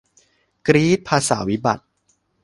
[0.67, 1.83] กรี๊ด ภาษาวิบัติ